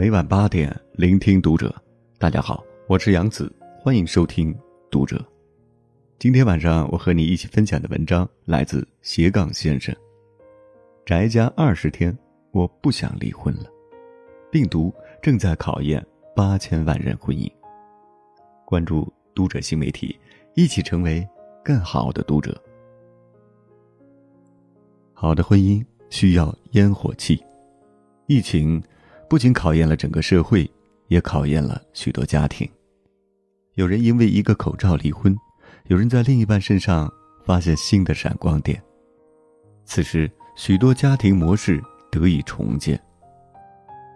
[0.00, 1.70] 每晚八点，聆听读者。
[2.16, 3.52] 大家好，我是杨子，
[3.82, 4.58] 欢迎收听
[4.90, 5.22] 读者。
[6.18, 9.94] 今天晚上我和你一起分享的文章来自斜杠先生。
[11.04, 12.16] 宅家二十天，
[12.50, 13.64] 我不想离婚了。
[14.50, 14.90] 病毒
[15.20, 16.02] 正在考验
[16.34, 17.46] 八千万人婚姻。
[18.64, 20.18] 关注读者新媒体，
[20.54, 21.28] 一起成为
[21.62, 22.58] 更好的读者。
[25.12, 27.38] 好的婚姻需要烟火气。
[28.24, 28.82] 疫情
[29.30, 30.68] 不仅考验了整个社会，
[31.06, 32.68] 也考验了许多家庭。
[33.74, 35.34] 有人因为一个口罩离婚。
[35.86, 37.08] 有人在另一半身上
[37.44, 38.82] 发现新的闪光点。
[39.84, 41.80] 此时，许多家庭模式
[42.10, 43.00] 得以重建。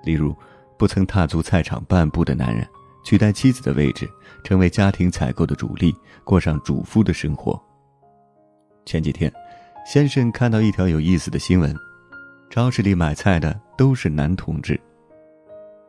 [0.02, 0.36] 例如，
[0.76, 2.66] 不曾踏足菜场半步的男人，
[3.04, 4.10] 取代妻子的位置，
[4.42, 5.94] 成为家庭采购的主力，
[6.24, 7.60] 过上主妇的生活。
[8.84, 9.32] 前几天，
[9.86, 11.72] 先生看到一条有意思的新闻：
[12.50, 14.78] 超市里买菜的都是男同志。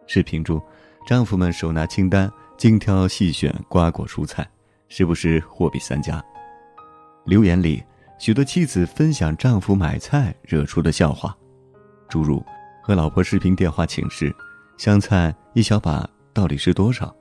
[0.08, 0.62] 视频中，
[1.06, 4.48] 丈夫们手拿清单，精挑细选瓜果蔬菜。
[4.88, 6.24] 是不是货比三家？
[7.26, 7.84] 留言里，
[8.20, 11.36] 许多妻子分享丈夫买菜惹出的笑话，
[12.08, 12.42] 诸如
[12.84, 14.34] 和老婆视频电话请示，
[14.78, 17.14] 香菜一小把到底是多少，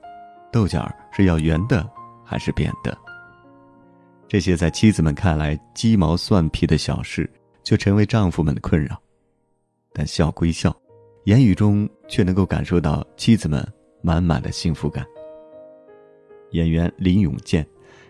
[0.51, 1.89] 豆角是要圆的
[2.23, 2.95] 还是扁的。
[4.27, 7.27] 这些在妻子们看来鸡毛蒜皮的小事，
[7.63, 8.95] 却成为丈夫们的困扰。
[9.91, 10.75] 但笑归笑，
[11.25, 13.67] 言语中却能够感受到妻子们
[14.01, 15.03] 满满的幸福感。
[16.51, 17.65] 演员林永健，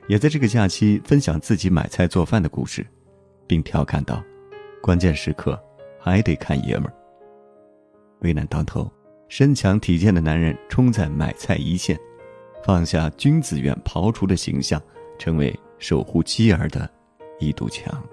[0.09, 2.85] 也在这个假期分享自己买菜做饭的故事，
[3.47, 4.21] 并调侃道
[4.83, 5.57] ：“关键时刻
[5.97, 6.93] 还得看爷们儿。
[8.19, 8.91] 危难当头，
[9.29, 11.97] 身强体健的男人冲在买菜一线，
[12.65, 14.81] 放下君子远庖厨的形象，
[15.17, 16.89] 成为守护妻儿的
[17.39, 18.03] 一堵墙。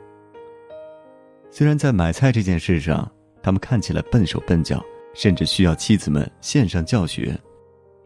[1.50, 3.10] 虽然在买菜这件事上，
[3.42, 4.80] 他们看起来笨手笨脚，
[5.14, 7.38] 甚至需要妻子们线上教学。”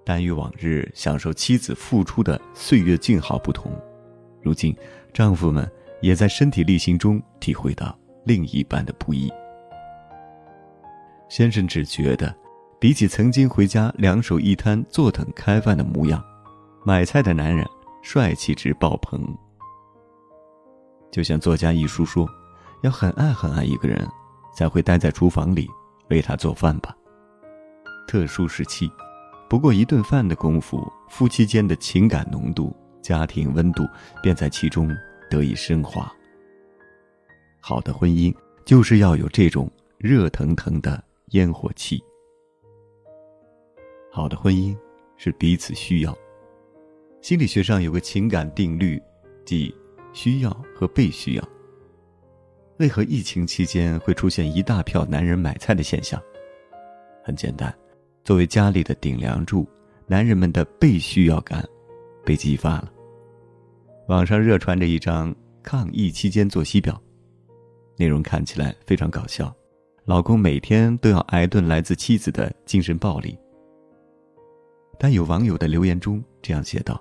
[0.09, 3.73] 但与往日享受妻子付出的岁月静好不同，
[4.41, 4.73] 如今
[5.13, 5.69] 丈夫们
[6.01, 9.29] 也在身体力行中体会到另一半的不易。
[11.29, 12.33] 先生只觉得，
[12.79, 16.25] 比起曾经回家两手一摊坐等开饭的模样，
[16.85, 17.67] 买菜的男人
[18.01, 19.37] 帅气值爆棚。
[21.11, 22.29] 就像作家一书说
[22.83, 24.07] ：“要很爱很爱一个人，
[24.55, 25.69] 才会待在厨房里
[26.11, 26.96] 为他做饭吧。”
[28.07, 28.91] 特殊时期。
[29.49, 33.87] 不过一顿饭的功夫，夫妻间的情感浓度、家庭温度
[34.23, 34.91] 便在其中
[35.31, 36.13] 得以升华。
[37.61, 38.35] 好的婚姻
[38.65, 42.03] 就是要有这种热腾腾的烟火气。
[44.11, 44.77] 好的婚姻
[45.17, 46.17] 是彼此需要。
[47.21, 49.01] 心理学上有个情感定律，
[49.45, 49.75] 即
[50.13, 51.49] 需要和被需要。
[52.79, 56.21] 为何疫情期间会出现一大票男人买菜的现象？
[57.25, 57.73] 很简单。
[58.27, 59.65] 作为家里的顶梁柱，
[60.05, 61.65] 男人们的被需要感
[62.25, 62.93] 被激发了。
[64.09, 65.33] 网上热传着一张
[65.63, 67.01] 抗疫期间作息表，
[67.97, 69.55] 内容看起来非常搞笑。
[70.07, 73.39] 老公每天都要挨顿来自妻子的精神暴力。
[74.99, 77.01] 但有网友的留言中这样写道：“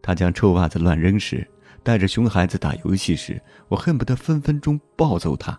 [0.00, 1.44] 他将臭袜子乱扔时，
[1.82, 5.58] 带着熊孩子打游戏时，我恨不得分分钟暴揍他；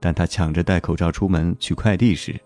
[0.00, 2.38] 但他抢着戴口罩出门取快递时，”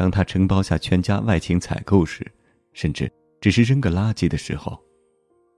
[0.00, 2.26] 当他承包下全家外勤采购时，
[2.72, 4.82] 甚至只是扔个垃圾的时候，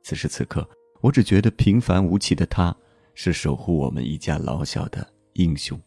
[0.03, 0.69] 此时此刻，
[1.01, 2.77] 我只觉得平凡无奇的他，
[3.15, 5.81] 是守护我们一家老小的英雄。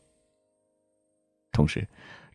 [1.52, 1.86] 同时，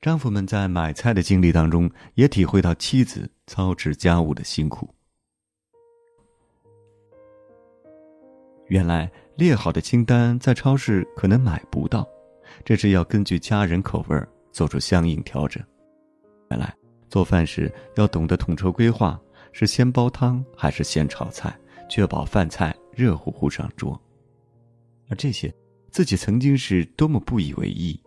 [0.03, 4.95] 丈夫们在买菜的经历当中，也体会到妻子操持家务的辛苦。
[8.67, 12.07] 原来列好的清单在超市可能买不到，
[12.63, 14.23] 这是要根据家人口味
[14.53, 15.65] 做出相应调整。
[16.51, 16.75] 原来
[17.09, 19.21] 做饭时要懂得统筹规划，
[19.53, 21.57] 是先煲汤还是先炒菜，
[21.89, 24.01] 确保饭菜热乎乎上桌。
[25.09, 25.53] 而这些，
[25.91, 28.01] 自己曾经是多么不以为意。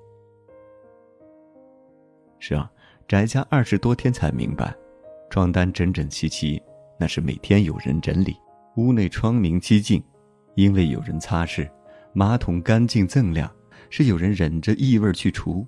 [2.40, 2.70] 是啊，
[3.08, 4.76] 宅家二十多天才明白，
[5.30, 6.62] 床单整整齐齐，
[7.00, 8.34] 那是每天有人整理；
[8.76, 10.04] 屋内窗明几净，
[10.56, 11.66] 因为有人擦拭；
[12.14, 13.50] 马桶干净锃亮，
[13.90, 15.66] 是有人忍着异味去除。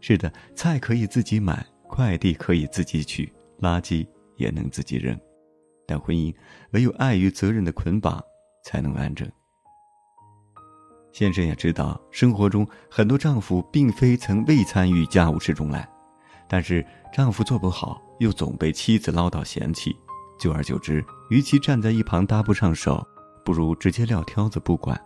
[0.00, 1.66] 是的，菜可以自己买。
[1.94, 4.04] 快递可以自己取，垃圾
[4.34, 5.16] 也能自己扔，
[5.86, 6.34] 但婚姻
[6.72, 8.20] 唯有爱与责任的捆绑
[8.64, 9.30] 才能完整。
[11.12, 15.88] 先生也知道，生活中很多丈夫并非曾未参与家务事中来，
[16.48, 19.94] 但是丈夫做不好，又总被妻子唠叨嫌弃，
[20.36, 23.06] 久而久之，与其站在一旁搭不上手，
[23.44, 25.00] 不如直接撂挑子不管。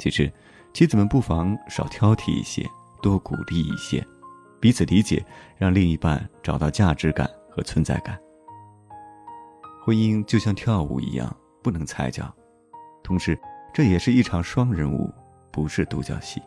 [0.00, 0.32] 其实，
[0.74, 2.68] 妻子们不妨少挑剔一些，
[3.00, 4.04] 多鼓励一些。
[4.60, 5.24] 彼此理解，
[5.56, 8.18] 让另一半找到价值感和存在感。
[9.84, 12.34] 婚姻就像跳舞一样，不能踩脚，
[13.02, 13.38] 同时
[13.72, 15.12] 这也是一场双人舞，
[15.52, 16.42] 不是独角戏。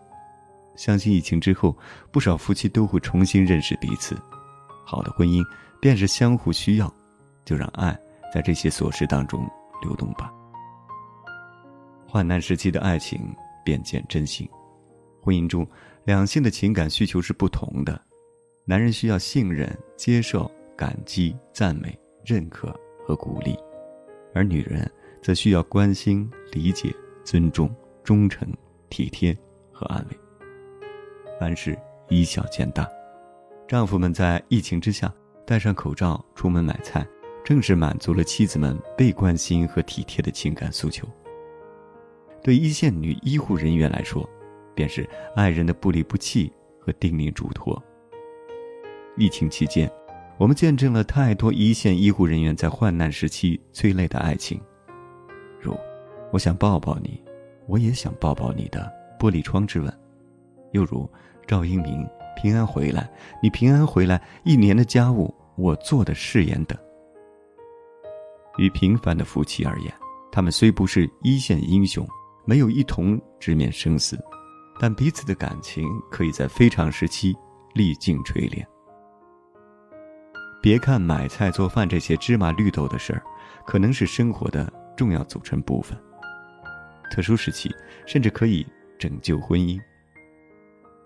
[0.75, 1.77] 相信疫情之后，
[2.11, 4.17] 不少夫妻都会重新认识彼此。
[4.85, 5.43] 好的婚姻
[5.79, 6.93] 便是相互需要，
[7.45, 7.97] 就让爱
[8.33, 9.49] 在这些琐事当中
[9.81, 10.33] 流动吧。
[12.07, 13.33] 患难时期的爱情
[13.63, 14.49] 便见真心。
[15.21, 15.67] 婚姻中，
[16.09, 18.01] 两性的情感需求是不同的。
[18.65, 21.95] 男人需要信任、接受、感激、赞美、
[22.25, 22.75] 认可
[23.05, 23.55] 和鼓励，
[24.33, 24.91] 而女人
[25.21, 26.91] 则需要关心、理解、
[27.23, 27.69] 尊重、
[28.03, 28.51] 忠诚、
[28.89, 29.37] 体贴
[29.71, 30.17] 和安慰。
[31.39, 31.77] 凡事
[32.07, 32.89] 以小见大，
[33.67, 35.13] 丈夫们在疫情之下
[35.45, 37.07] 戴上口罩出门买菜，
[37.45, 41.07] 正是满足了妻子们被关心和体贴的情感诉求。
[42.41, 44.27] 对一线女医护人员来说，
[44.79, 45.05] 便是
[45.35, 46.49] 爱人的不离不弃
[46.79, 47.77] 和叮咛嘱托。
[49.17, 49.91] 疫情期间，
[50.37, 54.57] 我们见证了太多一线医护人员在患难时期催泪的爱情，
[55.59, 55.77] 如
[56.31, 57.21] “我想抱抱你，
[57.67, 58.89] 我也想抱抱你”的
[59.19, 59.93] 玻璃窗之吻，
[60.71, 61.11] 又如
[61.45, 62.07] 赵英明
[62.41, 63.11] “平安回来，
[63.43, 66.79] 你平安回来，一年的家务我做的誓言”等。
[68.57, 69.93] 与平凡的夫妻而言，
[70.31, 72.07] 他们虽不是一线英雄，
[72.45, 74.17] 没有一同直面生死。
[74.79, 77.35] 但彼此的感情可以在非常时期
[77.73, 78.65] 历尽锤炼。
[80.61, 83.21] 别看买菜做饭这些芝麻绿豆的事儿，
[83.65, 85.97] 可能是生活的重要组成部分。
[87.11, 87.69] 特殊时期，
[88.05, 88.65] 甚至可以
[88.97, 89.79] 拯救婚姻。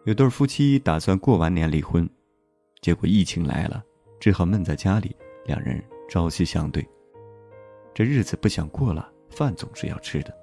[0.06, 2.08] 有对夫妻打算过完年离婚，
[2.82, 3.84] 结果疫情来了，
[4.20, 5.16] 只好闷在家里。
[5.46, 6.88] 两人朝夕相对，
[7.94, 10.43] 这日子不想过了，饭总是要吃的。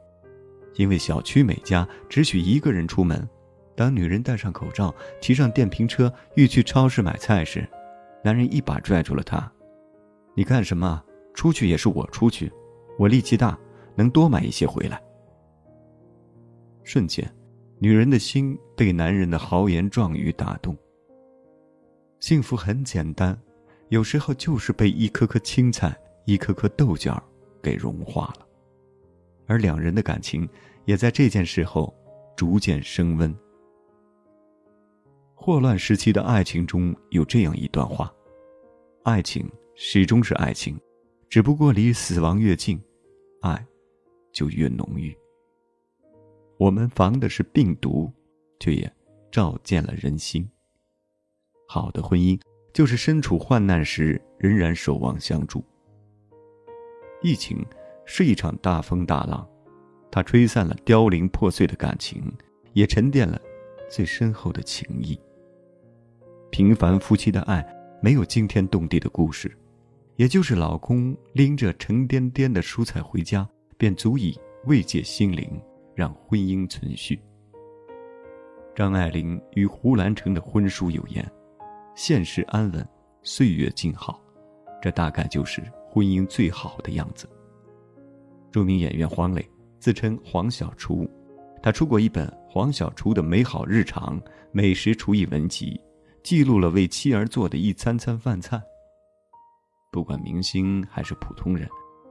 [0.75, 3.29] 因为小区每家只许一个人出门，
[3.77, 7.69] 当女人戴上口罩，骑上电瓶车欲去超市买菜时，
[8.25, 9.51] 男人一把拽住了她
[10.35, 11.03] ：“你干什么？
[11.35, 12.53] 出去也是我出去，
[12.99, 13.59] 我力气大，
[13.95, 15.01] 能多买一些回来。”
[16.83, 17.31] 瞬间，
[17.79, 20.77] 女人的心被男人的豪言壮语打动。
[22.19, 23.39] 幸福很简单，
[23.89, 25.97] 有时候就是被一颗颗青菜、
[26.27, 27.23] 一颗颗豆角
[27.63, 28.47] 给融化了。
[29.51, 30.49] 而两人的感情
[30.85, 31.93] 也在这件事后
[32.37, 33.37] 逐渐升温。
[35.35, 38.15] 霍乱时期的爱情中有这样一段话
[39.03, 40.79] ：“爱情始终是爱情，
[41.29, 42.81] 只不过离死亡越近，
[43.41, 43.67] 爱
[44.33, 45.13] 就越浓郁。”
[46.57, 48.09] 我们防的是病毒，
[48.61, 48.89] 却也
[49.33, 50.49] 照见了人心。
[51.67, 52.41] 好的婚姻
[52.73, 55.65] 就是身处患难时仍然守望相助。
[57.21, 57.67] 疫情。
[58.13, 59.49] 是一场大风大浪，
[60.11, 62.21] 它吹散了凋零破碎的感情，
[62.73, 63.41] 也沉淀了
[63.89, 65.17] 最深厚的情谊。
[66.51, 67.65] 平凡夫妻的爱
[68.03, 69.57] 没有惊天动地的故事，
[70.17, 73.49] 也就是老公拎着沉甸甸的蔬菜回家，
[73.79, 75.49] 便足以慰藉心灵，
[75.95, 77.17] 让婚姻存续。
[78.75, 81.25] 张爱玲与胡兰成的婚书有言
[81.95, 82.85] ：“现实安稳，
[83.23, 84.21] 岁月静好，
[84.83, 87.31] 这大概就是婚姻最好的样子。”
[88.51, 91.09] 著名演员黄磊自称“黄小厨”，
[91.63, 94.21] 他出过一本《黄小厨的美好日常》
[94.53, 95.81] 美食厨艺文集，
[96.23, 98.61] 记录了为妻儿做的一餐餐饭菜。
[99.93, 101.69] 不管明星还是普通人，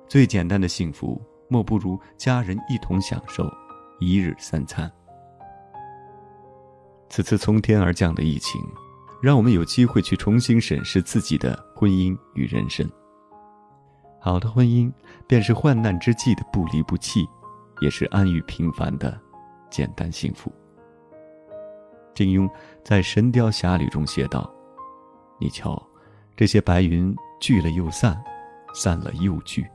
[0.07, 3.49] 最简单的幸福莫不如家人一同享受
[3.99, 4.91] 一日三餐。
[7.09, 8.61] 此次从天而降的疫情，
[9.21, 12.89] 让我们有机会去重新审视自己的婚姻与人生。
[14.19, 14.91] 好的婚姻，
[15.27, 17.25] 便是患难之际的不离不弃，
[17.81, 19.17] 也是安于平凡的
[19.69, 20.51] 简单幸福。
[22.13, 22.49] 金庸
[22.83, 24.53] 在《神雕侠侣》中写道
[25.39, 25.81] ：“你瞧，
[26.35, 28.21] 这些白云聚了又散，
[28.73, 29.65] 散了又聚，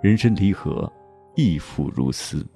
[0.00, 0.90] 人生离合，
[1.34, 2.46] 亦复如斯。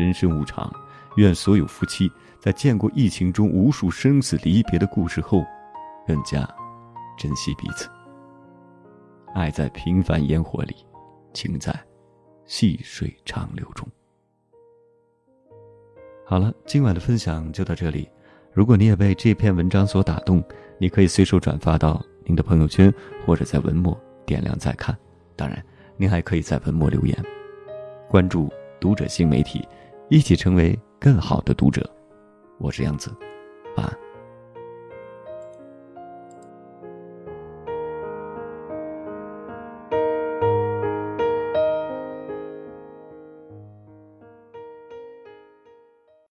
[0.00, 0.68] 人生无常，
[1.14, 2.10] 愿所有夫妻
[2.40, 5.44] 在见过疫情中无数生死离别的故事后，
[6.08, 6.48] 更加
[7.16, 7.88] 珍惜彼此。”
[9.34, 10.74] 爱在平凡烟火里，
[11.32, 11.74] 情在
[12.44, 13.86] 细水长流中。
[16.24, 18.08] 好了，今晚的分享就到这里。
[18.52, 20.42] 如果你也被这篇文章所打动，
[20.78, 22.92] 你可以随手转发到您的朋友圈，
[23.24, 24.96] 或者在文末点亮再看。
[25.36, 25.64] 当然，
[25.96, 27.16] 您还可以在文末留言。
[28.08, 29.66] 关注读者新媒体，
[30.08, 31.88] 一起成为更好的读者。
[32.58, 33.14] 我是杨子，
[33.76, 34.09] 晚安。